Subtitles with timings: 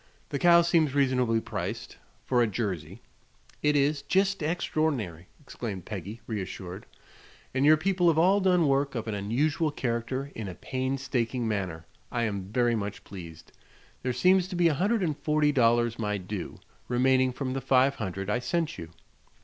[0.29, 3.03] The cow seems reasonably priced, for a Jersey."
[3.61, 4.01] "It is.
[4.01, 6.87] Jest extror'nary!" exclaimed Peggy, reassured.
[7.53, 11.85] "And your people have all done work of an unusual character in a painstaking manner.
[12.11, 13.51] I am very much pleased.
[14.01, 17.93] There seems to be a hundred and forty dollars my due, remaining from the five
[17.97, 18.89] hundred I sent you."